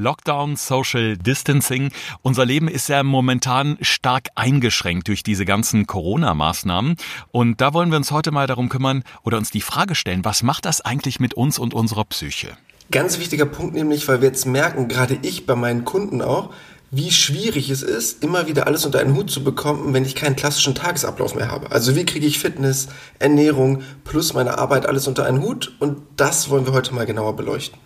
[0.00, 1.92] Lockdown, Social Distancing.
[2.22, 6.96] Unser Leben ist ja momentan stark eingeschränkt durch diese ganzen Corona-Maßnahmen.
[7.30, 10.42] Und da wollen wir uns heute mal darum kümmern oder uns die Frage stellen, was
[10.42, 12.56] macht das eigentlich mit uns und unserer Psyche?
[12.90, 16.50] Ganz wichtiger Punkt nämlich, weil wir jetzt merken, gerade ich bei meinen Kunden auch,
[16.90, 20.34] wie schwierig es ist, immer wieder alles unter einen Hut zu bekommen, wenn ich keinen
[20.34, 21.70] klassischen Tagesablauf mehr habe.
[21.70, 22.88] Also wie kriege ich Fitness,
[23.20, 25.72] Ernährung plus meine Arbeit alles unter einen Hut?
[25.78, 27.78] Und das wollen wir heute mal genauer beleuchten.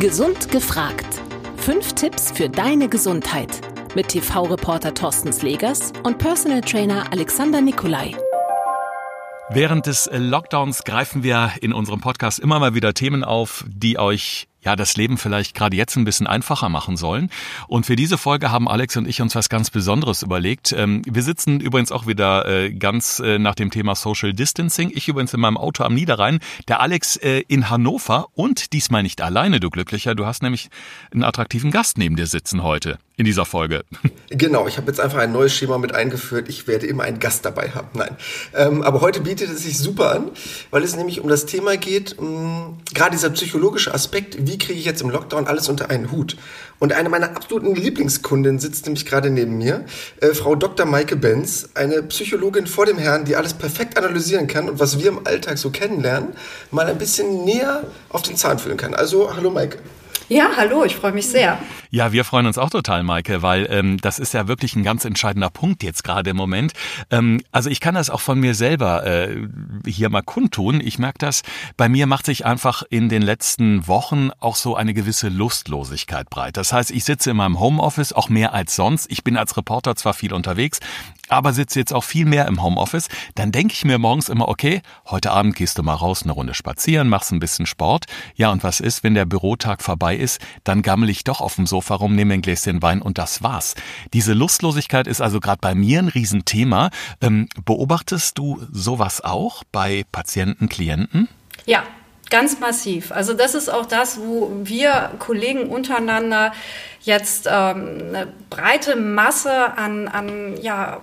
[0.00, 1.20] Gesund gefragt.
[1.58, 3.60] Fünf Tipps für deine Gesundheit.
[3.94, 8.16] Mit TV-Reporter Thorsten Slegers und Personal Trainer Alexander Nikolai.
[9.50, 14.48] Während des Lockdowns greifen wir in unserem Podcast immer mal wieder Themen auf, die euch
[14.62, 17.30] ja das Leben vielleicht gerade jetzt ein bisschen einfacher machen sollen.
[17.68, 20.72] Und für diese Folge haben Alex und ich uns was ganz Besonderes überlegt.
[20.72, 24.90] Ähm, wir sitzen übrigens auch wieder äh, ganz äh, nach dem Thema Social Distancing.
[24.94, 29.20] Ich übrigens in meinem Auto am Niederrhein, der Alex äh, in Hannover und diesmal nicht
[29.20, 30.14] alleine, du Glücklicher.
[30.14, 30.70] Du hast nämlich
[31.12, 33.84] einen attraktiven Gast neben dir sitzen heute in dieser Folge.
[34.34, 36.48] Genau, ich habe jetzt einfach ein neues Schema mit eingeführt.
[36.48, 37.88] Ich werde immer einen Gast dabei haben.
[37.92, 38.16] Nein.
[38.54, 40.30] Ähm, aber heute bietet es sich super an,
[40.70, 45.02] weil es nämlich um das Thema geht, gerade dieser psychologische Aspekt, wie kriege ich jetzt
[45.02, 46.38] im Lockdown alles unter einen Hut?
[46.78, 49.84] Und eine meiner absoluten Lieblingskundinnen sitzt nämlich gerade neben mir,
[50.22, 50.86] äh, Frau Dr.
[50.86, 55.08] Maike Benz, eine Psychologin vor dem Herrn, die alles perfekt analysieren kann und was wir
[55.08, 56.30] im Alltag so kennenlernen,
[56.70, 58.94] mal ein bisschen näher auf den Zahn fühlen kann.
[58.94, 59.76] Also, hallo Maike.
[60.32, 61.58] Ja, hallo, ich freue mich sehr.
[61.90, 65.04] Ja, wir freuen uns auch total, Maike, weil ähm, das ist ja wirklich ein ganz
[65.04, 66.72] entscheidender Punkt jetzt gerade im Moment.
[67.10, 69.46] Ähm, also ich kann das auch von mir selber äh,
[69.86, 70.80] hier mal kundtun.
[70.80, 71.42] Ich merke das,
[71.76, 76.56] bei mir macht sich einfach in den letzten Wochen auch so eine gewisse Lustlosigkeit breit.
[76.56, 79.10] Das heißt, ich sitze in meinem Homeoffice auch mehr als sonst.
[79.10, 80.80] Ich bin als Reporter zwar viel unterwegs,
[81.28, 83.08] aber sitze jetzt auch viel mehr im Homeoffice.
[83.34, 84.80] Dann denke ich mir morgens immer, okay,
[85.10, 88.06] heute Abend gehst du mal raus, eine Runde spazieren, machst ein bisschen Sport.
[88.34, 90.40] Ja, und was ist, wenn der Bürotag vorbei ist?
[90.64, 93.74] Dann gammel ich doch auf dem Sofa rum, nehme ein Gläschen Wein und das war's.
[94.12, 96.90] Diese Lustlosigkeit ist also gerade bei mir ein Riesenthema.
[97.20, 101.28] Ähm, beobachtest du sowas auch bei Patienten, Klienten?
[101.66, 101.82] Ja,
[102.30, 103.12] ganz massiv.
[103.12, 106.52] Also das ist auch das, wo wir Kollegen untereinander
[107.02, 111.00] jetzt ähm, eine breite Masse an, an ja,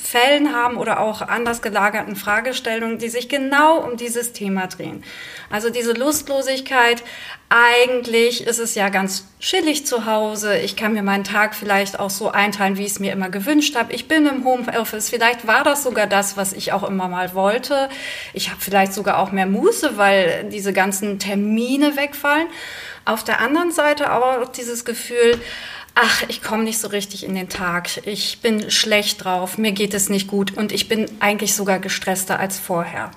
[0.00, 5.02] Fällen haben oder auch anders gelagerten Fragestellungen, die sich genau um dieses Thema drehen.
[5.50, 7.02] Also diese Lustlosigkeit,
[7.48, 10.56] eigentlich ist es ja ganz chillig zu Hause.
[10.58, 13.74] Ich kann mir meinen Tag vielleicht auch so einteilen, wie ich es mir immer gewünscht
[13.74, 13.92] habe.
[13.92, 15.10] Ich bin im Homeoffice.
[15.10, 17.88] Vielleicht war das sogar das, was ich auch immer mal wollte.
[18.34, 22.46] Ich habe vielleicht sogar auch mehr Muße, weil diese ganzen Termine wegfallen.
[23.04, 25.40] Auf der anderen Seite aber dieses Gefühl,
[25.94, 29.94] ach, ich komme nicht so richtig in den Tag, ich bin schlecht drauf, mir geht
[29.94, 30.56] es nicht gut.
[30.56, 33.10] Und ich bin eigentlich sogar gestresster als vorher.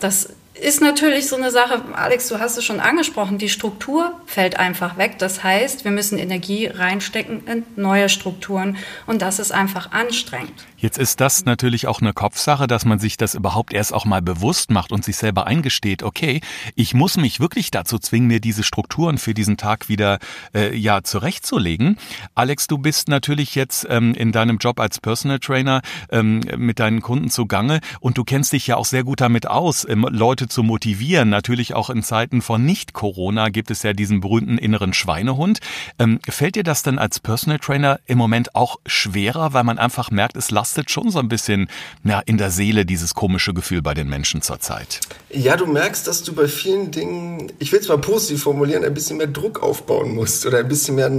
[0.00, 0.30] Das
[0.60, 4.96] ist natürlich so eine Sache, Alex, du hast es schon angesprochen, die Struktur fällt einfach
[4.98, 5.18] weg.
[5.18, 8.76] Das heißt, wir müssen Energie reinstecken in neue Strukturen
[9.06, 10.52] und das ist einfach anstrengend.
[10.76, 14.22] Jetzt ist das natürlich auch eine Kopfsache, dass man sich das überhaupt erst auch mal
[14.22, 16.40] bewusst macht und sich selber eingesteht, okay,
[16.74, 20.18] ich muss mich wirklich dazu zwingen, mir diese Strukturen für diesen Tag wieder
[20.54, 21.98] äh, ja zurechtzulegen.
[22.34, 27.02] Alex, du bist natürlich jetzt ähm, in deinem Job als Personal Trainer ähm, mit deinen
[27.02, 30.62] Kunden zugange und du kennst dich ja auch sehr gut damit aus, ähm, Leute zu
[30.62, 31.28] motivieren.
[31.28, 35.60] Natürlich auch in Zeiten von Nicht-Corona gibt es ja diesen berühmten inneren Schweinehund.
[35.98, 40.10] Ähm, fällt dir das denn als Personal Trainer im Moment auch schwerer, weil man einfach
[40.10, 41.68] merkt, es lastet schon so ein bisschen
[42.04, 45.00] ja, in der Seele dieses komische Gefühl bei den Menschen zurzeit?
[45.30, 48.94] Ja, du merkst, dass du bei vielen Dingen, ich will es mal positiv formulieren, ein
[48.94, 51.10] bisschen mehr Druck aufbauen musst oder ein bisschen mehr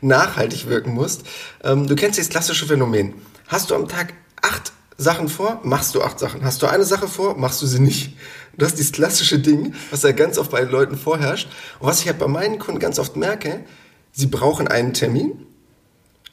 [0.00, 1.24] nachhaltig wirken musst.
[1.62, 3.14] Ähm, du kennst das klassische Phänomen.
[3.46, 6.44] Hast du am Tag acht Sachen vor, machst du acht Sachen.
[6.44, 8.16] Hast du eine Sache vor, machst du sie nicht.
[8.58, 11.48] Das ist dieses klassische Ding, was ja ganz oft bei den Leuten vorherrscht.
[11.78, 13.64] Und was ich halt bei meinen Kunden ganz oft merke,
[14.12, 15.46] sie brauchen einen Termin,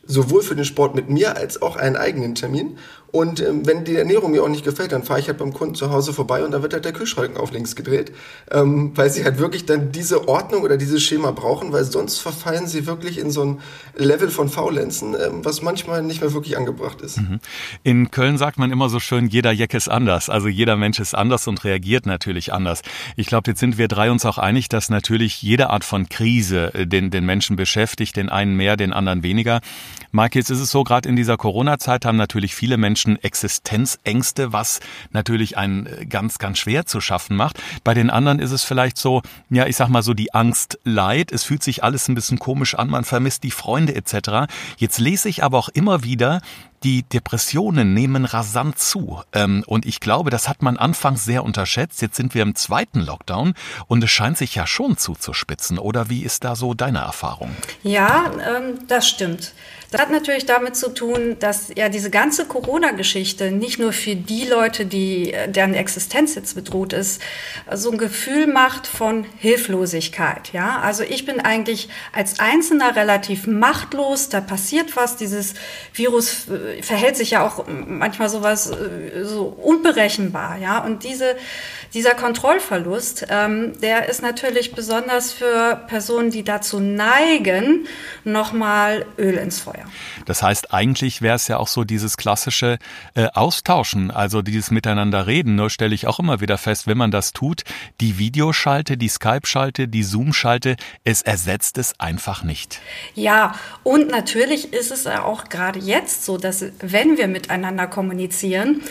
[0.06, 2.78] sowohl für den Sport mit mir als auch einen eigenen Termin.
[3.16, 5.74] Und ähm, wenn die Ernährung mir auch nicht gefällt, dann fahre ich halt beim Kunden
[5.74, 8.12] zu Hause vorbei und dann wird halt der Kühlschrank auf links gedreht,
[8.52, 12.68] ähm, weil sie halt wirklich dann diese Ordnung oder dieses Schema brauchen, weil sonst verfallen
[12.68, 13.60] sie wirklich in so ein
[13.95, 17.22] Level von Faulenzen, ähm, was manchmal nicht mehr wirklich angebracht ist.
[17.22, 17.39] Mhm.
[17.84, 20.30] In Köln sagt man immer so schön, jeder Jeck ist anders.
[20.30, 22.81] Also jeder Mensch ist anders und reagiert natürlich anders.
[23.16, 26.74] Ich glaube, jetzt sind wir drei uns auch einig, dass natürlich jede Art von Krise
[26.74, 29.62] äh, den, den Menschen beschäftigt, den einen mehr, den anderen weniger.
[30.12, 34.54] Marc, jetzt ist es so, gerade in dieser Corona-Zeit haben natürlich viele Menschen Menschen Existenzängste,
[34.54, 34.80] was
[35.12, 37.62] natürlich einen äh, ganz, ganz schwer zu schaffen macht.
[37.84, 41.31] Bei den anderen ist es vielleicht so, ja, ich sag mal so die Angst leid.
[41.31, 44.52] Es fühlt sich alles ein bisschen komisch an, man vermisst die Freunde etc.
[44.78, 46.42] Jetzt lese ich aber auch immer wieder,
[46.84, 49.22] die Depressionen nehmen rasant zu.
[49.34, 52.01] Ähm, und ich glaube, das hat man anfangs sehr unterschätzt.
[52.01, 53.56] Jetzt sind wir im zweiten Lockdown
[53.88, 55.80] und es scheint sich ja schon zuzuspitzen.
[55.80, 57.56] Oder wie ist da so deine Erfahrung?
[57.81, 59.54] Ja, ähm, das stimmt.
[59.95, 64.44] Das hat natürlich damit zu tun, dass ja diese ganze Corona-Geschichte nicht nur für die
[64.44, 67.21] Leute, die, deren Existenz jetzt bedroht ist,
[67.74, 70.51] so ein Gefühl macht von Hilflosigkeit.
[70.51, 74.27] Ja, also ich bin eigentlich als Einzelner relativ machtlos.
[74.27, 75.15] Da passiert was.
[75.15, 75.53] Dieses
[75.94, 80.57] Virus äh, verhält sich ja auch manchmal sowas äh, so unberechenbar.
[80.57, 81.38] Ja, und diese
[81.95, 87.88] dieser Kontrollverlust, ähm, der ist natürlich besonders für Personen, die dazu neigen,
[88.25, 89.85] nochmal Öl ins Feuer.
[90.26, 92.78] Das heißt, eigentlich wäre es ja auch so dieses klassische
[93.14, 95.56] äh, Austauschen, also dieses Miteinander reden.
[95.56, 97.64] Nur stelle ich auch immer wieder fest, wenn man das tut,
[98.02, 102.80] die Videoschalte, die Skype-Schalte, die Zoom-Schalte, es ersetzt es einfach nicht.
[103.14, 108.82] Ja, und natürlich ist es auch gerade jetzt so, dass wenn wir miteinander kommunizieren,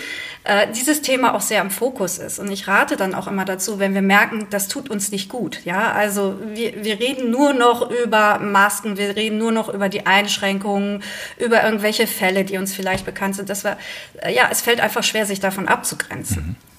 [0.45, 2.39] äh, dieses Thema auch sehr im Fokus ist.
[2.39, 5.65] Und ich rate dann auch immer dazu, wenn wir merken, das tut uns nicht gut.
[5.65, 10.07] Ja, also wir, wir reden nur noch über Masken, wir reden nur noch über die
[10.07, 11.03] Einschränkungen,
[11.39, 13.49] über irgendwelche Fälle, die uns vielleicht bekannt sind.
[13.49, 13.79] Das war,
[14.21, 16.47] äh, ja, es fällt einfach schwer, sich davon abzugrenzen.
[16.49, 16.74] Mhm.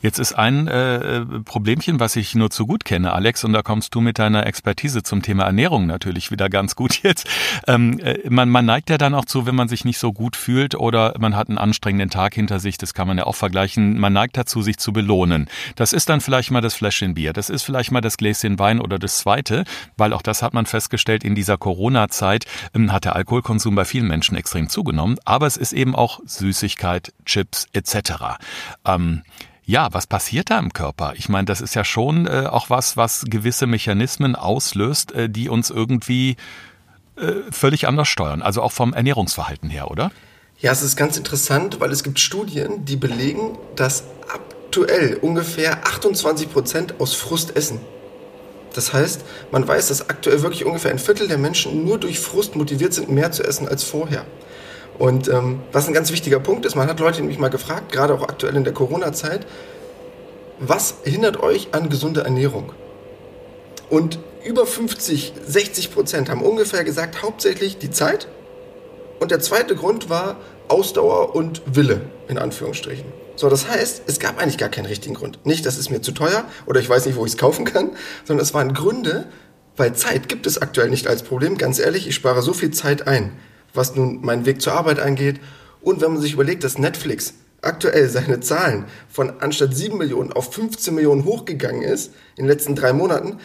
[0.00, 3.92] Jetzt ist ein äh, Problemchen, was ich nur zu gut kenne, Alex, und da kommst
[3.96, 7.28] du mit deiner Expertise zum Thema Ernährung natürlich wieder ganz gut jetzt.
[7.66, 10.36] Ähm, äh, man, man neigt ja dann auch zu, wenn man sich nicht so gut
[10.36, 13.98] fühlt oder man hat einen anstrengenden Tag hinter sich, das kann man ja auch vergleichen,
[13.98, 15.48] man neigt dazu, sich zu belohnen.
[15.74, 18.80] Das ist dann vielleicht mal das Fläschchen Bier, das ist vielleicht mal das Gläschen Wein
[18.80, 19.64] oder das zweite,
[19.96, 24.06] weil auch das hat man festgestellt, in dieser Corona-Zeit ähm, hat der Alkoholkonsum bei vielen
[24.06, 28.38] Menschen extrem zugenommen, aber es ist eben auch Süßigkeit, Chips etc.
[28.84, 29.22] Ähm,
[29.68, 31.12] ja, was passiert da im Körper?
[31.16, 35.50] Ich meine, das ist ja schon äh, auch was, was gewisse Mechanismen auslöst, äh, die
[35.50, 36.36] uns irgendwie
[37.16, 38.40] äh, völlig anders steuern.
[38.40, 40.10] Also auch vom Ernährungsverhalten her, oder?
[40.58, 46.50] Ja, es ist ganz interessant, weil es gibt Studien, die belegen, dass aktuell ungefähr 28
[46.50, 47.78] Prozent aus Frust essen.
[48.72, 52.56] Das heißt, man weiß, dass aktuell wirklich ungefähr ein Viertel der Menschen nur durch Frust
[52.56, 54.24] motiviert sind, mehr zu essen als vorher.
[54.98, 58.14] Und ähm, was ein ganz wichtiger Punkt ist, man hat Leute nämlich mal gefragt, gerade
[58.14, 59.46] auch aktuell in der Corona-Zeit,
[60.58, 62.72] was hindert euch an gesunder Ernährung?
[63.90, 68.28] Und über 50, 60 Prozent haben ungefähr gesagt, hauptsächlich die Zeit.
[69.20, 70.36] Und der zweite Grund war
[70.68, 73.06] Ausdauer und Wille, in Anführungsstrichen.
[73.36, 75.38] So, das heißt, es gab eigentlich gar keinen richtigen Grund.
[75.46, 77.92] Nicht, das ist mir zu teuer oder ich weiß nicht, wo ich es kaufen kann,
[78.24, 79.28] sondern es waren Gründe,
[79.76, 81.56] weil Zeit gibt es aktuell nicht als Problem.
[81.56, 83.32] Ganz ehrlich, ich spare so viel Zeit ein
[83.74, 85.40] was nun meinen Weg zur Arbeit angeht.
[85.80, 90.52] Und wenn man sich überlegt, dass Netflix aktuell seine Zahlen von anstatt 7 Millionen auf
[90.52, 93.38] 15 Millionen hochgegangen ist in den letzten drei Monaten,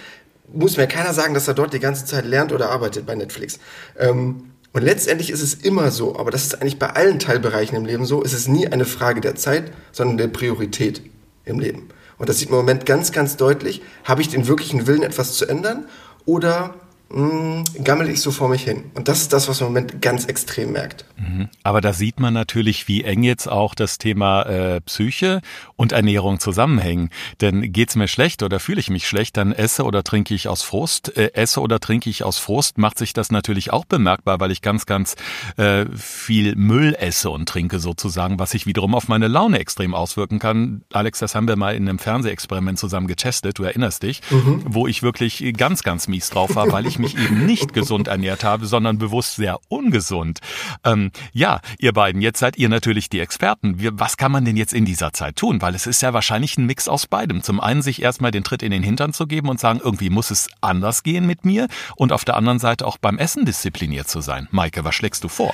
[0.51, 3.59] muss mir keiner sagen, dass er dort die ganze Zeit lernt oder arbeitet bei Netflix.
[3.97, 7.85] Ähm, und letztendlich ist es immer so, aber das ist eigentlich bei allen Teilbereichen im
[7.85, 11.01] Leben so, es ist nie eine Frage der Zeit, sondern der Priorität
[11.45, 11.89] im Leben.
[12.17, 13.81] Und das sieht man im Moment ganz, ganz deutlich.
[14.03, 15.85] Habe ich den wirklichen Willen, etwas zu ändern?
[16.25, 16.75] Oder
[17.13, 18.85] mh, gammel ich so vor mich hin.
[18.95, 21.05] Und das ist das, was man im Moment ganz extrem merkt.
[21.17, 21.49] Mhm.
[21.63, 25.41] Aber da sieht man natürlich, wie eng jetzt auch das Thema äh, Psyche
[25.75, 27.09] und Ernährung zusammenhängen.
[27.41, 30.63] Denn geht's mir schlecht oder fühle ich mich schlecht, dann esse oder trinke ich aus
[30.63, 31.15] Frust.
[31.15, 34.61] Äh, esse oder trinke ich aus Frust, macht sich das natürlich auch bemerkbar, weil ich
[34.61, 35.15] ganz, ganz
[35.57, 40.39] äh, viel Müll esse und trinke sozusagen, was sich wiederum auf meine Laune extrem auswirken
[40.39, 40.83] kann.
[40.91, 44.63] Alex, das haben wir mal in einem Fernsehexperiment zusammen getestet, du erinnerst dich, mhm.
[44.65, 48.43] wo ich wirklich ganz, ganz mies drauf war, weil ich mich eben nicht gesund ernährt
[48.43, 50.39] habe, sondern bewusst sehr ungesund.
[50.83, 53.77] Ähm, ja, ihr beiden, jetzt seid ihr natürlich die Experten.
[53.99, 55.61] Was kann man denn jetzt in dieser Zeit tun?
[55.61, 57.43] Weil es ist ja wahrscheinlich ein Mix aus beidem.
[57.43, 60.31] Zum einen sich erstmal den Tritt in den Hintern zu geben und sagen, irgendwie muss
[60.31, 64.21] es anders gehen mit mir und auf der anderen Seite auch beim Essen diszipliniert zu
[64.21, 64.47] sein.
[64.51, 65.53] Maike, was schlägst du vor?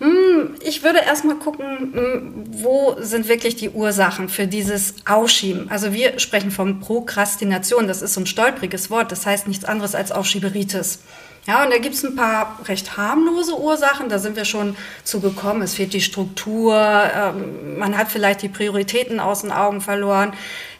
[0.00, 5.68] Hm, ich würde erstmal gucken, hm, wo sind wirklich die Ursachen für dieses Ausschieben.
[5.70, 9.96] Also wir sprechen von Prokrastination, das ist so ein stolpriges Wort, das heißt nichts anderes
[9.96, 11.00] als Aufschieberitis.
[11.48, 15.62] Ja, und da gibt es ein paar recht harmlose Ursachen, da sind wir schon zugekommen.
[15.62, 20.34] Es fehlt die Struktur, ähm, man hat vielleicht die Prioritäten aus den Augen verloren,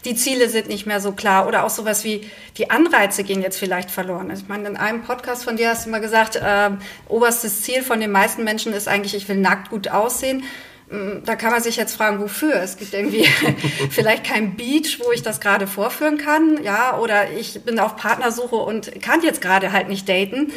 [0.05, 3.59] die Ziele sind nicht mehr so klar oder auch sowas wie die Anreize gehen jetzt
[3.59, 4.31] vielleicht verloren.
[4.31, 6.71] Ich meine, in einem Podcast von dir hast du mal gesagt, äh,
[7.09, 10.45] oberstes Ziel von den meisten Menschen ist eigentlich, ich will nackt gut aussehen.
[10.91, 12.55] Mm, da kann man sich jetzt fragen, wofür?
[12.55, 13.27] Es gibt irgendwie
[13.91, 18.57] vielleicht kein Beach, wo ich das gerade vorführen kann, ja, oder ich bin auf Partnersuche
[18.57, 20.53] und kann jetzt gerade halt nicht daten.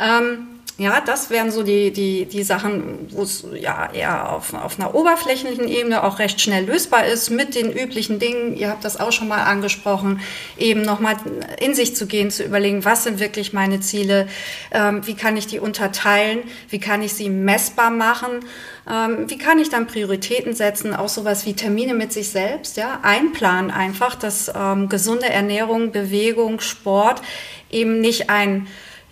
[0.00, 4.78] Ähm, Ja, das wären so die, die, die Sachen, wo es ja eher auf, auf
[4.78, 7.30] einer oberflächlichen Ebene auch recht schnell lösbar ist.
[7.30, 8.54] Mit den üblichen Dingen.
[8.54, 10.20] Ihr habt das auch schon mal angesprochen,
[10.58, 11.16] eben nochmal
[11.60, 14.28] in sich zu gehen, zu überlegen, was sind wirklich meine Ziele,
[14.70, 18.40] ähm, wie kann ich die unterteilen, wie kann ich sie messbar machen,
[18.86, 23.00] ähm, wie kann ich dann Prioritäten setzen, auch sowas wie Termine mit sich selbst, ja,
[23.00, 27.22] einplanen einfach, dass ähm, gesunde Ernährung, Bewegung, Sport
[27.70, 28.66] eben nicht ein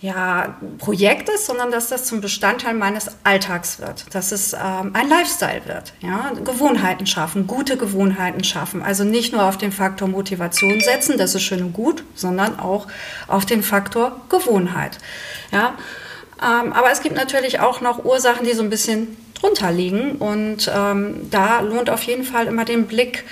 [0.04, 5.08] ja, Projekt ist, sondern dass das zum Bestandteil meines Alltags wird, dass es ähm, ein
[5.08, 10.78] Lifestyle wird, ja, Gewohnheiten schaffen, gute Gewohnheiten schaffen, also nicht nur auf den Faktor Motivation
[10.82, 12.87] setzen, das ist schön und gut, sondern auch
[13.28, 14.99] auf den Faktor Gewohnheit,
[15.50, 15.73] ja.
[16.42, 20.16] Ähm, aber es gibt natürlich auch noch Ursachen, die so ein bisschen drunter liegen.
[20.16, 23.25] Und ähm, da lohnt auf jeden Fall immer den Blick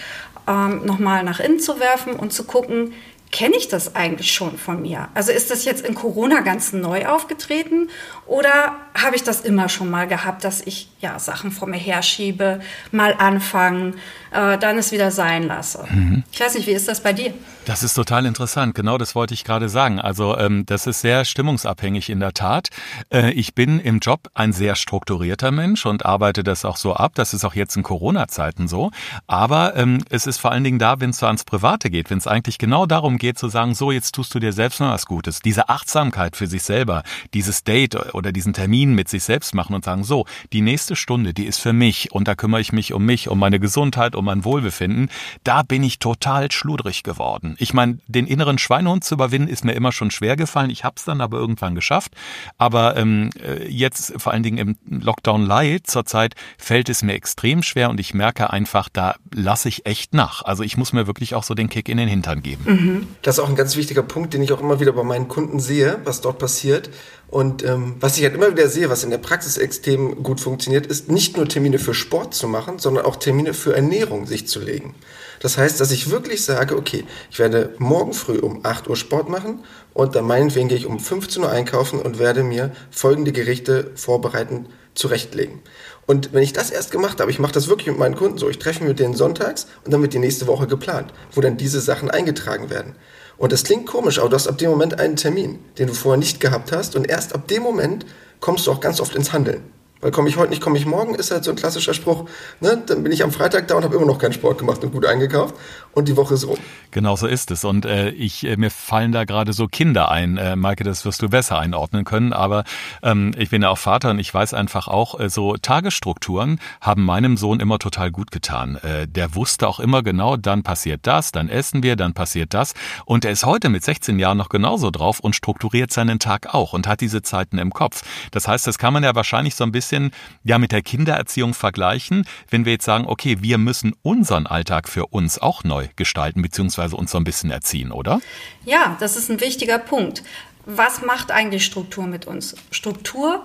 [0.48, 2.94] ähm, nochmal nach innen zu werfen und zu gucken,
[3.32, 5.08] kenne ich das eigentlich schon von mir?
[5.14, 7.88] Also ist das jetzt in Corona ganz neu aufgetreten
[8.26, 12.60] oder habe ich das immer schon mal gehabt, dass ich ja Sachen vor mir herschiebe,
[12.92, 13.96] mal anfangen,
[14.32, 15.84] äh, dann es wieder sein lasse?
[15.90, 16.24] Mhm.
[16.32, 17.32] Ich weiß nicht, wie ist das bei dir?
[17.64, 18.74] Das ist total interessant.
[18.74, 20.00] Genau das wollte ich gerade sagen.
[20.00, 22.68] Also ähm, das ist sehr stimmungsabhängig in der Tat.
[23.12, 27.12] Äh, ich bin im Job ein sehr strukturierter Mensch und arbeite das auch so ab.
[27.14, 28.90] Das ist auch jetzt in Corona-Zeiten so.
[29.28, 32.18] Aber ähm, es ist vor allen Dingen da, wenn es so ans Private geht, wenn
[32.18, 35.06] es eigentlich genau darum geht zu sagen, so jetzt tust du dir selbst noch was
[35.06, 35.40] Gutes.
[35.40, 39.84] Diese Achtsamkeit für sich selber, dieses Date oder diesen Termin mit sich selbst machen und
[39.84, 43.04] sagen, so, die nächste Stunde, die ist für mich und da kümmere ich mich um
[43.04, 45.10] mich, um meine Gesundheit, um mein Wohlbefinden.
[45.44, 47.56] Da bin ich total schludrig geworden.
[47.58, 50.70] Ich meine, den inneren Schweinehund zu überwinden, ist mir immer schon schwer gefallen.
[50.70, 52.12] Ich habe es dann aber irgendwann geschafft.
[52.58, 57.62] Aber ähm, äh, jetzt, vor allen Dingen im Lockdown Light zurzeit, fällt es mir extrem
[57.62, 60.42] schwer und ich merke einfach, da lasse ich echt nach.
[60.42, 62.64] Also ich muss mir wirklich auch so den Kick in den Hintern geben.
[62.66, 63.08] Mhm.
[63.22, 65.60] Das ist auch ein ganz wichtiger Punkt, den ich auch immer wieder bei meinen Kunden
[65.60, 66.90] sehe, was dort passiert.
[67.32, 70.86] Und ähm, was ich halt immer wieder sehe, was in der Praxis extrem gut funktioniert,
[70.86, 74.60] ist nicht nur Termine für Sport zu machen, sondern auch Termine für Ernährung sich zu
[74.60, 74.94] legen.
[75.40, 79.30] Das heißt, dass ich wirklich sage, okay, ich werde morgen früh um 8 Uhr Sport
[79.30, 79.60] machen
[79.94, 84.66] und dann meinetwegen gehe ich um 15 Uhr einkaufen und werde mir folgende Gerichte vorbereiten,
[84.94, 85.60] zurechtlegen.
[86.04, 88.50] Und wenn ich das erst gemacht habe, ich mache das wirklich mit meinen Kunden so,
[88.50, 91.56] ich treffe mich mit denen sonntags und dann wird die nächste Woche geplant, wo dann
[91.56, 92.94] diese Sachen eingetragen werden.
[93.42, 96.16] Und das klingt komisch, aber du hast ab dem Moment einen Termin, den du vorher
[96.16, 98.06] nicht gehabt hast und erst ab dem Moment
[98.38, 99.64] kommst du auch ganz oft ins Handeln.
[100.02, 102.28] Weil komme ich heute nicht, komme ich morgen, ist halt so ein klassischer Spruch.
[102.60, 102.82] Ne?
[102.86, 105.06] Dann bin ich am Freitag da und habe immer noch keinen Sport gemacht und gut
[105.06, 105.54] eingekauft
[105.92, 106.58] und die Woche ist rum.
[106.90, 107.64] Genau so ist es.
[107.64, 110.38] Und äh, ich, äh, mir fallen da gerade so Kinder ein.
[110.38, 112.32] Äh, Maike, das wirst du besser einordnen können.
[112.32, 112.64] Aber
[113.02, 117.04] ähm, ich bin ja auch Vater und ich weiß einfach auch, äh, so Tagesstrukturen haben
[117.04, 118.76] meinem Sohn immer total gut getan.
[118.82, 122.74] Äh, der wusste auch immer genau, dann passiert das, dann essen wir, dann passiert das.
[123.04, 126.72] Und er ist heute mit 16 Jahren noch genauso drauf und strukturiert seinen Tag auch
[126.72, 128.02] und hat diese Zeiten im Kopf.
[128.32, 130.10] Das heißt, das kann man ja wahrscheinlich so ein bisschen bisschen
[130.42, 135.06] ja mit der Kindererziehung vergleichen, wenn wir jetzt sagen, okay, wir müssen unseren Alltag für
[135.06, 138.20] uns auch neu gestalten, beziehungsweise uns so ein bisschen erziehen, oder?
[138.64, 140.22] Ja, das ist ein wichtiger Punkt.
[140.64, 142.54] Was macht eigentlich Struktur mit uns?
[142.70, 143.44] Struktur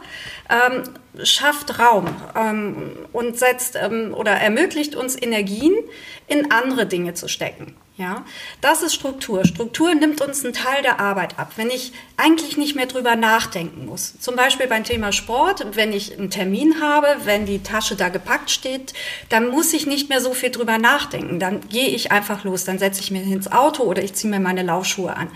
[0.50, 0.84] ähm,
[1.24, 5.74] schafft Raum ähm, und setzt ähm, oder ermöglicht uns Energien
[6.28, 7.76] in andere Dinge zu stecken.
[7.98, 8.24] Ja,
[8.62, 9.44] das ist Struktur.
[9.44, 11.54] Struktur nimmt uns einen Teil der Arbeit ab.
[11.56, 14.20] Wenn ich eigentlich nicht mehr drüber nachdenken muss.
[14.20, 18.52] Zum Beispiel beim Thema Sport, wenn ich einen Termin habe, wenn die Tasche da gepackt
[18.52, 18.94] steht,
[19.30, 21.40] dann muss ich nicht mehr so viel drüber nachdenken.
[21.40, 22.66] Dann gehe ich einfach los.
[22.66, 25.32] Dann setze ich mir ins Auto oder ich ziehe mir meine Laufschuhe an.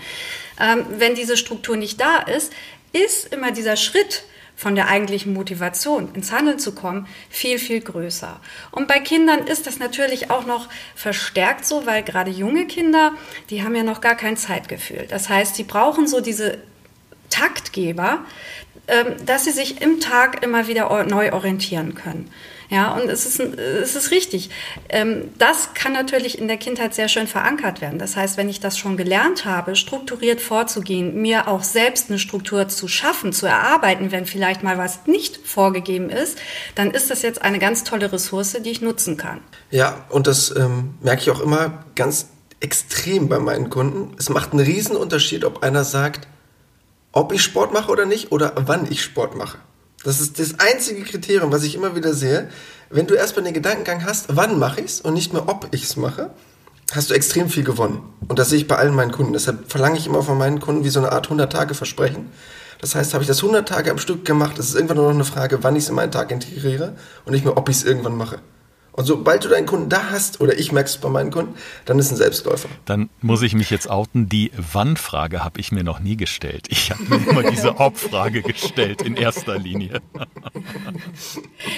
[0.60, 2.52] Ähm, wenn diese Struktur nicht da ist,
[2.92, 4.24] ist immer dieser Schritt,
[4.62, 8.40] von der eigentlichen Motivation ins Handeln zu kommen, viel, viel größer.
[8.70, 13.12] Und bei Kindern ist das natürlich auch noch verstärkt so, weil gerade junge Kinder,
[13.50, 15.06] die haben ja noch gar kein Zeitgefühl.
[15.08, 16.58] Das heißt, sie brauchen so diese
[17.28, 18.24] Taktgeber,
[18.86, 22.30] ähm, dass sie sich im Tag immer wieder neu orientieren können.
[22.72, 24.48] Ja, und es ist, es ist richtig.
[24.88, 27.98] Ähm, das kann natürlich in der Kindheit sehr schön verankert werden.
[27.98, 32.68] Das heißt, wenn ich das schon gelernt habe, strukturiert vorzugehen, mir auch selbst eine Struktur
[32.68, 36.38] zu schaffen, zu erarbeiten, wenn vielleicht mal was nicht vorgegeben ist,
[36.74, 39.40] dann ist das jetzt eine ganz tolle Ressource, die ich nutzen kann.
[39.70, 44.16] Ja, und das ähm, merke ich auch immer ganz extrem bei meinen Kunden.
[44.18, 46.26] Es macht einen riesen Unterschied, ob einer sagt,
[47.12, 49.58] ob ich Sport mache oder nicht oder wann ich Sport mache.
[50.04, 52.48] Das ist das einzige Kriterium, was ich immer wieder sehe.
[52.90, 55.84] Wenn du erstmal den Gedankengang hast, wann mache ich es und nicht mehr, ob ich
[55.84, 56.30] es mache,
[56.92, 58.02] hast du extrem viel gewonnen.
[58.28, 59.32] Und das sehe ich bei allen meinen Kunden.
[59.32, 62.26] Deshalb verlange ich immer von meinen Kunden wie so eine Art 100-Tage-Versprechen.
[62.80, 65.14] Das heißt, habe ich das 100 Tage am Stück gemacht, es ist irgendwann nur noch
[65.14, 67.84] eine Frage, wann ich es in meinen Tag integriere und nicht mehr, ob ich es
[67.84, 68.40] irgendwann mache.
[68.92, 71.54] Und sobald du deinen Kunden da hast, oder ich merke es bei meinen Kunden,
[71.86, 72.68] dann ist ein Selbstläufer.
[72.84, 74.28] Dann muss ich mich jetzt outen.
[74.28, 76.66] Die Wann-Frage habe ich mir noch nie gestellt.
[76.68, 80.00] Ich habe mir immer diese Ob-Frage gestellt in erster Linie.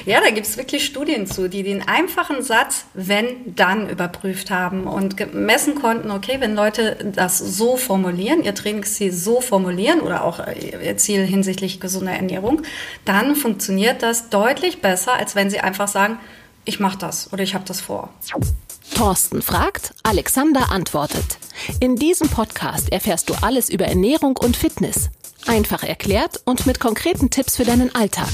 [0.06, 4.84] Ja, da gibt es wirklich Studien zu, die den einfachen Satz wenn, dann überprüft haben
[4.84, 10.40] und gemessen konnten, okay, wenn Leute das so formulieren, ihr Trainingsziel so formulieren oder auch
[10.46, 12.62] ihr Ziel hinsichtlich gesunder Ernährung,
[13.04, 16.18] dann funktioniert das deutlich besser, als wenn sie einfach sagen,
[16.64, 18.10] ich mache das oder ich habe das vor.
[18.94, 21.38] Thorsten fragt, Alexander antwortet.
[21.80, 25.10] In diesem Podcast erfährst du alles über Ernährung und Fitness.
[25.46, 28.28] Einfach erklärt und mit konkreten Tipps für deinen Alltag.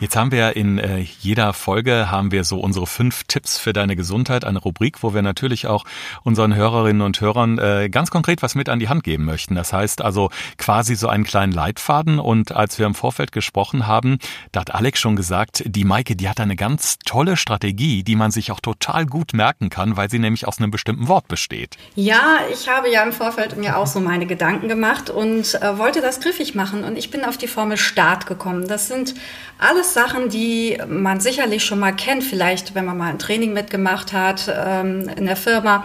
[0.00, 3.96] Jetzt haben wir in äh, jeder Folge haben wir so unsere fünf Tipps für deine
[3.96, 5.84] Gesundheit, eine Rubrik, wo wir natürlich auch
[6.22, 9.54] unseren Hörerinnen und Hörern äh, ganz konkret was mit an die Hand geben möchten.
[9.56, 12.18] Das heißt also quasi so einen kleinen Leitfaden.
[12.18, 14.18] Und als wir im Vorfeld gesprochen haben,
[14.52, 18.30] da hat Alex schon gesagt, die Maike, die hat eine ganz tolle Strategie, die man
[18.30, 21.76] sich auch total gut merken kann, weil sie nämlich aus einem bestimmten Wort besteht.
[21.94, 26.00] Ja, ich habe ja im Vorfeld mir auch so meine Gedanken gemacht und äh, wollte
[26.00, 26.84] das griffig machen.
[26.84, 28.66] Und ich bin auf die Formel Start gekommen.
[28.66, 29.14] Das sind
[29.58, 34.12] alles Sachen, die man sicherlich schon mal kennt, vielleicht wenn man mal ein Training mitgemacht
[34.12, 35.84] hat ähm, in der Firma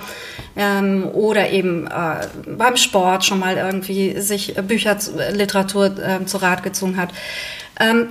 [0.56, 4.98] ähm, oder eben äh, beim Sport schon mal irgendwie sich Bücher,
[5.32, 7.10] Literatur äh, zu Rat gezogen hat.
[7.80, 8.08] Ähm,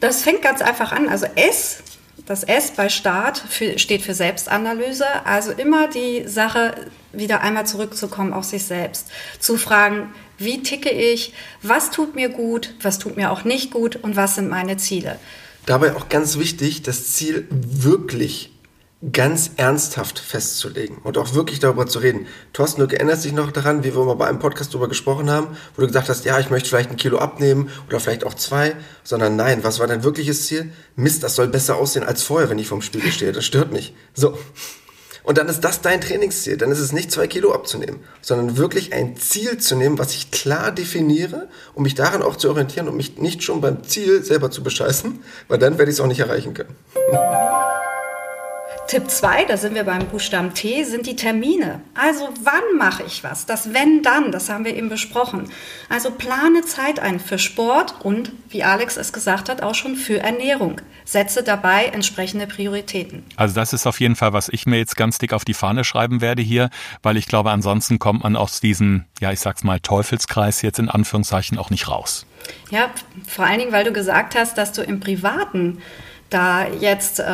[0.00, 1.08] das fängt ganz einfach an.
[1.08, 1.82] Also S,
[2.26, 5.06] das S bei Start für, steht für Selbstanalyse.
[5.24, 6.74] Also immer die Sache
[7.12, 9.08] wieder einmal zurückzukommen auf sich selbst.
[9.38, 10.12] Zu fragen,
[10.44, 11.32] wie ticke ich?
[11.62, 12.74] Was tut mir gut?
[12.82, 13.96] Was tut mir auch nicht gut?
[13.96, 15.18] Und was sind meine Ziele?
[15.66, 18.52] Dabei auch ganz wichtig, das Ziel wirklich
[19.10, 22.26] ganz ernsthaft festzulegen und auch wirklich darüber zu reden.
[22.52, 25.56] Thorsten, du erinnerst dich noch daran, wie wir mal bei einem Podcast darüber gesprochen haben,
[25.74, 28.76] wo du gesagt hast, ja, ich möchte vielleicht ein Kilo abnehmen oder vielleicht auch zwei,
[29.02, 30.72] sondern nein, was war dein wirkliches Ziel?
[30.94, 33.32] Mist, das soll besser aussehen als vorher, wenn ich vorm Spiegel stehe.
[33.32, 33.92] Das stört mich.
[34.14, 34.38] So.
[35.24, 36.56] Und dann ist das dein Trainingsziel.
[36.56, 40.30] Dann ist es nicht zwei Kilo abzunehmen, sondern wirklich ein Ziel zu nehmen, was ich
[40.30, 44.50] klar definiere, um mich daran auch zu orientieren und mich nicht schon beim Ziel selber
[44.50, 46.74] zu bescheißen, weil dann werde ich es auch nicht erreichen können.
[48.88, 51.80] Tipp 2, da sind wir beim Buchstaben T, sind die Termine.
[51.94, 53.46] Also wann mache ich was?
[53.46, 55.50] Das wenn dann, das haben wir eben besprochen.
[55.88, 60.20] Also plane Zeit ein für Sport und, wie Alex es gesagt hat, auch schon für
[60.20, 60.80] Ernährung.
[61.04, 63.24] Setze dabei entsprechende Prioritäten.
[63.36, 65.84] Also das ist auf jeden Fall, was ich mir jetzt ganz dick auf die Fahne
[65.84, 66.68] schreiben werde hier,
[67.02, 70.88] weil ich glaube, ansonsten kommt man aus diesem, ja ich sag's mal, Teufelskreis jetzt in
[70.88, 72.26] Anführungszeichen auch nicht raus.
[72.70, 72.90] Ja,
[73.26, 75.78] vor allen Dingen, weil du gesagt hast, dass du im Privaten
[76.32, 77.24] da jetzt äh,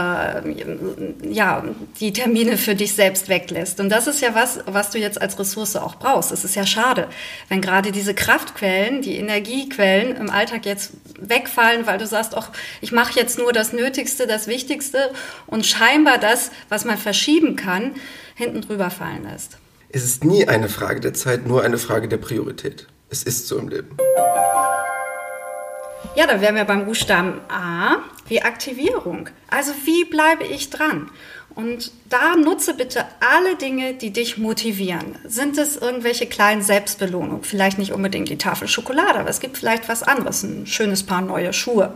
[1.22, 1.64] ja
[2.00, 3.80] die Termine für dich selbst weglässt.
[3.80, 6.32] Und das ist ja was, was du jetzt als Ressource auch brauchst.
[6.32, 7.08] Es ist ja schade,
[7.48, 12.92] wenn gerade diese Kraftquellen, die Energiequellen im Alltag jetzt wegfallen, weil du sagst, ach, ich
[12.92, 15.10] mache jetzt nur das Nötigste, das Wichtigste
[15.46, 17.94] und scheinbar das, was man verschieben kann,
[18.34, 19.58] hinten drüber fallen lässt.
[19.90, 22.86] Es ist nie eine Frage der Zeit, nur eine Frage der Priorität.
[23.10, 23.96] Es ist so im Leben.
[26.14, 29.28] Ja, da wären wir beim Buchstaben A, wie Aktivierung.
[29.50, 31.10] Also wie bleibe ich dran?
[31.54, 35.16] Und da nutze bitte alle Dinge, die dich motivieren.
[35.24, 37.42] Sind es irgendwelche kleinen Selbstbelohnungen?
[37.42, 41.20] Vielleicht nicht unbedingt die Tafel Schokolade, aber es gibt vielleicht was anderes, ein schönes Paar
[41.20, 41.94] neue Schuhe.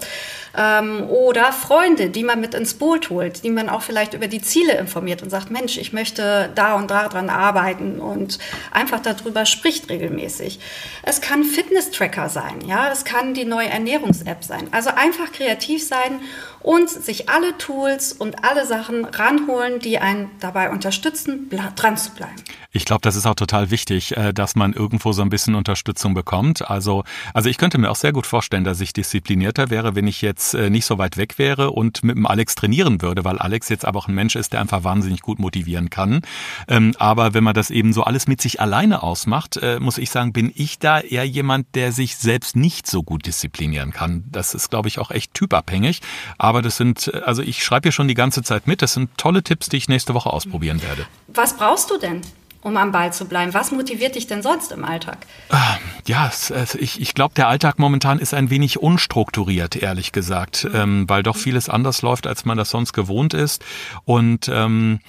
[0.56, 4.42] Ähm, oder Freunde, die man mit ins Boot holt, die man auch vielleicht über die
[4.42, 8.38] Ziele informiert und sagt, Mensch, ich möchte da und da dran arbeiten und
[8.70, 10.60] einfach darüber spricht regelmäßig.
[11.04, 14.68] Es kann Fitness-Tracker sein, ja, es kann die neue Ernährungs-App sein.
[14.72, 16.20] Also einfach kreativ sein
[16.60, 19.51] und sich alle Tools und alle Sachen ranholen,
[19.82, 22.34] die einen dabei unterstützen, dran zu bleiben.
[22.74, 26.14] Ich glaube, das ist auch total wichtig, äh, dass man irgendwo so ein bisschen Unterstützung
[26.14, 26.70] bekommt.
[26.70, 30.22] Also, also ich könnte mir auch sehr gut vorstellen, dass ich disziplinierter wäre, wenn ich
[30.22, 33.68] jetzt äh, nicht so weit weg wäre und mit dem Alex trainieren würde, weil Alex
[33.68, 36.22] jetzt aber auch ein Mensch ist, der einfach wahnsinnig gut motivieren kann.
[36.66, 40.10] Ähm, aber wenn man das eben so alles mit sich alleine ausmacht, äh, muss ich
[40.10, 44.24] sagen, bin ich da eher jemand, der sich selbst nicht so gut disziplinieren kann.
[44.30, 46.00] Das ist, glaube ich, auch echt typabhängig.
[46.38, 48.80] Aber das sind, also ich schreibe hier schon die ganze Zeit mit.
[48.80, 51.06] Das sind tolle Tipps, die ich nächste Woche ausprobieren werde.
[51.28, 52.20] Was brauchst du denn?
[52.62, 53.52] um am Ball zu bleiben?
[53.54, 55.18] Was motiviert dich denn sonst im Alltag?
[55.50, 56.30] Ah, ja,
[56.78, 60.74] ich, ich glaube, der Alltag momentan ist ein wenig unstrukturiert, ehrlich gesagt, mhm.
[60.74, 63.64] ähm, weil doch vieles anders läuft, als man das sonst gewohnt ist.
[64.04, 65.00] Und ähm,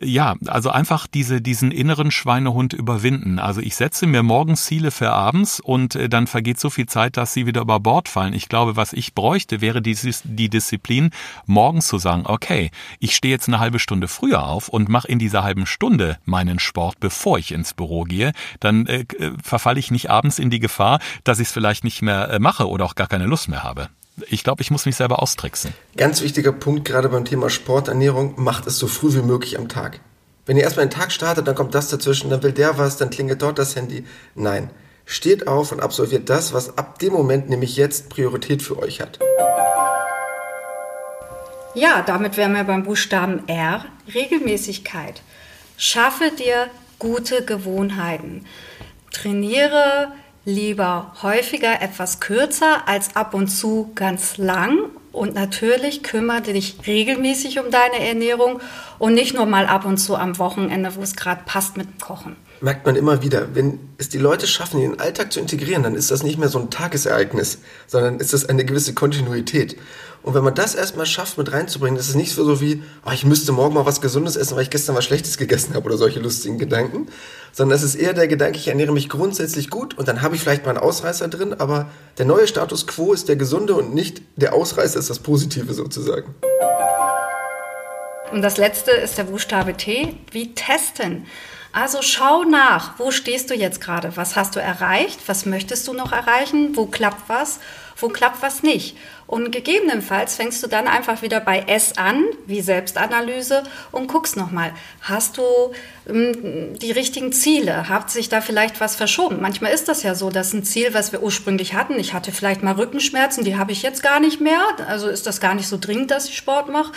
[0.00, 3.38] ja, also einfach diese, diesen inneren Schweinehund überwinden.
[3.38, 7.16] Also ich setze mir morgens Ziele für abends und äh, dann vergeht so viel Zeit,
[7.16, 8.32] dass sie wieder über Bord fallen.
[8.32, 11.10] Ich glaube, was ich bräuchte, wäre die, die Disziplin,
[11.46, 15.18] morgens zu sagen, okay, ich stehe jetzt eine halbe Stunde früher auf und mache in
[15.18, 18.32] dieser halben Stunde meinen Sport, bevor ich ins Büro gehe.
[18.60, 22.02] Dann äh, äh verfalle ich nicht abends in die Gefahr, dass ich es vielleicht nicht
[22.02, 23.88] mehr äh, mache oder auch gar keine Lust mehr habe.
[24.28, 25.72] Ich glaube, ich muss mich selber austricksen.
[25.96, 30.00] Ganz wichtiger Punkt, gerade beim Thema Sporternährung, macht es so früh wie möglich am Tag.
[30.46, 33.10] Wenn ihr erstmal einen Tag startet, dann kommt das dazwischen, dann will der was, dann
[33.10, 34.06] klingelt dort das Handy.
[34.34, 34.70] Nein.
[35.04, 39.18] Steht auf und absolviert das, was ab dem Moment nämlich jetzt Priorität für euch hat.
[41.74, 45.22] Ja, damit wären wir beim Buchstaben R, Regelmäßigkeit.
[45.76, 48.46] Schaffe dir gute Gewohnheiten.
[49.12, 50.12] Trainiere
[50.48, 54.78] lieber häufiger etwas kürzer als ab und zu ganz lang.
[55.12, 58.60] Und natürlich kümmere dich regelmäßig um deine Ernährung
[58.98, 62.36] und nicht nur mal ab und zu am Wochenende, wo es gerade passt mit Kochen.
[62.60, 65.94] Merkt man immer wieder, wenn es die Leute schaffen, in den Alltag zu integrieren, dann
[65.94, 69.76] ist das nicht mehr so ein Tagesereignis, sondern ist das eine gewisse Kontinuität.
[70.28, 73.50] Und wenn man das erstmal schafft, mit reinzubringen, ist nicht so wie, oh, ich müsste
[73.50, 76.58] morgen mal was Gesundes essen, weil ich gestern was Schlechtes gegessen habe oder solche lustigen
[76.58, 77.06] Gedanken,
[77.50, 80.42] sondern es ist eher der Gedanke, ich ernähre mich grundsätzlich gut und dann habe ich
[80.42, 81.88] vielleicht mal einen Ausreißer drin, aber
[82.18, 86.34] der neue Status quo ist der gesunde und nicht der Ausreißer ist das Positive sozusagen.
[88.30, 91.24] Und das letzte ist der Buchstabe T, wie testen.
[91.72, 94.16] Also schau nach, wo stehst du jetzt gerade?
[94.16, 95.20] Was hast du erreicht?
[95.26, 96.76] Was möchtest du noch erreichen?
[96.76, 97.60] Wo klappt was?
[97.96, 98.96] Wo klappt was nicht?
[99.26, 104.72] Und gegebenenfalls fängst du dann einfach wieder bei S an, wie Selbstanalyse, und guckst nochmal,
[105.02, 105.42] hast du
[106.08, 107.90] ähm, die richtigen Ziele?
[107.90, 109.42] Hat sich da vielleicht was verschoben?
[109.42, 112.62] Manchmal ist das ja so, dass ein Ziel, was wir ursprünglich hatten, ich hatte vielleicht
[112.62, 114.62] mal Rückenschmerzen, die habe ich jetzt gar nicht mehr.
[114.86, 116.92] Also ist das gar nicht so dringend, dass ich Sport mache.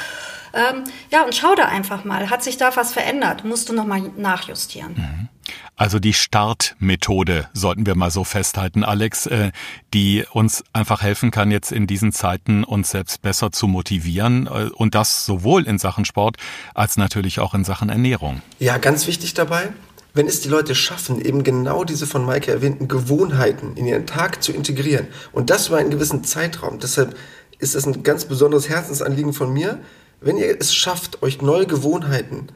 [0.54, 2.30] Ähm, ja, und schau da einfach mal.
[2.30, 3.46] Hat sich da was verändert?
[3.46, 4.94] Musst du nochmal nachjustieren.
[4.96, 5.30] Mhm.
[5.76, 9.52] Also die Startmethode sollten wir mal so festhalten, Alex, äh,
[9.94, 14.70] die uns einfach helfen kann, jetzt in diesen Zeiten uns selbst besser zu motivieren äh,
[14.76, 16.38] und das sowohl in Sachen Sport
[16.76, 18.42] als natürlich auch in Sachen Ernährung.
[18.60, 19.70] Ja, ganz wichtig dabei,
[20.14, 24.44] wenn es die Leute schaffen, eben genau diese von Maike erwähnten Gewohnheiten in ihren Tag
[24.44, 26.80] zu integrieren und das über einen gewissen Zeitraum.
[26.80, 27.16] Deshalb
[27.60, 29.80] ist es ein ganz besonderes Herzensanliegen von mir,
[30.22, 32.48] wenn ihr es schafft, euch neue Gewohnheiten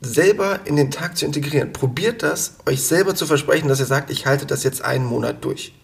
[0.00, 4.10] selber in den Tag zu integrieren, probiert das, euch selber zu versprechen, dass ihr sagt,
[4.10, 5.74] ich halte das jetzt einen Monat durch.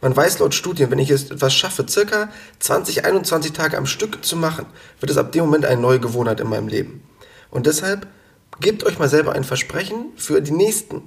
[0.00, 4.24] Man weiß laut Studien, wenn ich es etwas schaffe, circa 20, 21 Tage am Stück
[4.24, 4.66] zu machen,
[4.98, 7.02] wird es ab dem Moment eine neue Gewohnheit in meinem Leben.
[7.50, 8.08] Und deshalb
[8.60, 11.02] gebt euch mal selber ein Versprechen, für die nächsten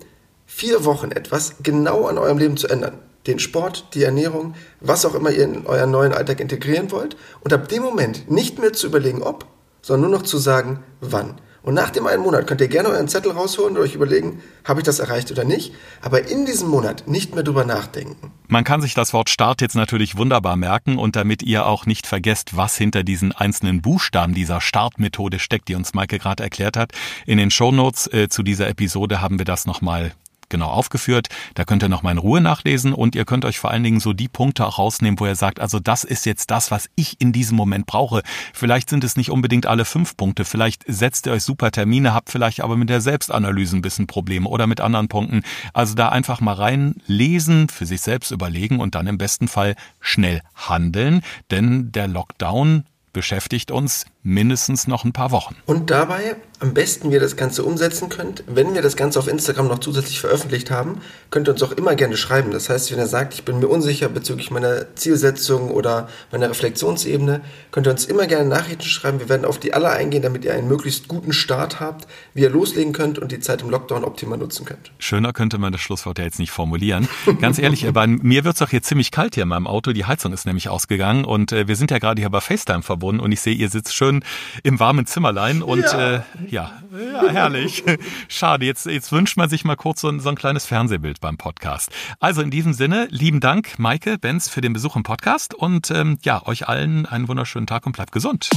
[0.45, 2.99] vier Wochen etwas genau an eurem Leben zu ändern.
[3.28, 7.17] Den Sport, die Ernährung, was auch immer ihr in euren neuen Alltag integrieren wollt.
[7.41, 9.45] Und ab dem Moment nicht mehr zu überlegen, ob,
[9.85, 11.35] sondern nur noch zu sagen, wann.
[11.61, 14.79] Und nach dem einen Monat könnt ihr gerne euren Zettel rausholen und euch überlegen, habe
[14.79, 15.73] ich das erreicht oder nicht.
[16.01, 18.31] Aber in diesem Monat nicht mehr drüber nachdenken.
[18.47, 22.07] Man kann sich das Wort Start jetzt natürlich wunderbar merken und damit ihr auch nicht
[22.07, 26.91] vergesst, was hinter diesen einzelnen Buchstaben dieser Startmethode steckt, die uns Maike gerade erklärt hat.
[27.27, 30.13] In den Shownotes äh, zu dieser Episode haben wir das nochmal
[30.49, 31.27] genau aufgeführt.
[31.53, 33.99] Da könnt ihr noch mal in Ruhe nachlesen und ihr könnt euch vor allen Dingen
[33.99, 37.19] so die Punkte auch rausnehmen, wo ihr sagt, also das ist jetzt das, was ich
[37.19, 38.21] in diesem Moment brauche.
[38.53, 40.45] Vielleicht sind es nicht unbedingt alle fünf Punkte.
[40.45, 44.47] Vielleicht setzt ihr euch super Termine, habt vielleicht aber mit der Selbstanalyse ein bisschen Probleme
[44.49, 45.43] oder mit anderen Punkten.
[45.73, 50.41] Also da einfach mal reinlesen, für sich selbst überlegen und dann im besten Fall schnell
[50.55, 55.55] handeln, denn der Lockdown beschäftigt uns mindestens noch ein paar Wochen.
[55.65, 59.27] Und dabei am besten, wie ihr das Ganze umsetzen könnt, wenn wir das Ganze auf
[59.27, 62.51] Instagram noch zusätzlich veröffentlicht haben, könnt ihr uns auch immer gerne schreiben.
[62.51, 67.41] Das heißt, wenn ihr sagt, ich bin mir unsicher bezüglich meiner Zielsetzung oder meiner Reflexionsebene,
[67.71, 69.19] könnt ihr uns immer gerne Nachrichten schreiben.
[69.19, 72.49] Wir werden auf die alle eingehen, damit ihr einen möglichst guten Start habt, wie ihr
[72.49, 74.91] loslegen könnt und die Zeit im Lockdown optimal nutzen könnt.
[74.97, 77.07] Schöner könnte man das Schlusswort ja jetzt nicht formulieren.
[77.41, 79.91] Ganz ehrlich, bei mir wird es doch jetzt ziemlich kalt hier in meinem Auto.
[79.91, 83.21] Die Heizung ist nämlich ausgegangen und äh, wir sind ja gerade hier bei FaceTime verbunden
[83.21, 84.14] und ich sehe, ihr sitzt schön
[84.63, 87.84] im warmen Zimmerlein und ja, äh, ja, ja herrlich.
[88.28, 91.38] Schade, jetzt, jetzt wünscht man sich mal kurz so ein, so ein kleines Fernsehbild beim
[91.38, 91.89] Podcast.
[92.19, 96.17] Also in diesem Sinne, lieben Dank, Maike, Benz, für den Besuch im Podcast und ähm,
[96.23, 98.49] ja, euch allen einen wunderschönen Tag und bleibt gesund.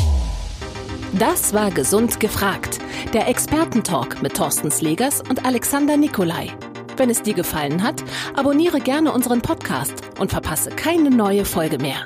[1.14, 2.80] Das war Gesund gefragt,
[3.14, 6.52] der Expertentalk mit Thorsten Slegers und Alexander Nikolai.
[6.98, 12.04] Wenn es dir gefallen hat, abonniere gerne unseren Podcast und verpasse keine neue Folge mehr.